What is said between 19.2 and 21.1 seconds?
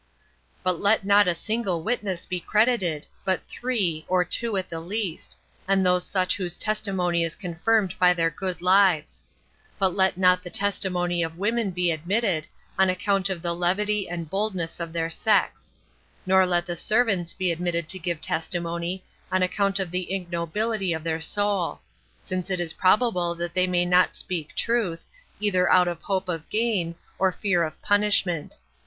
on account of the ignobility of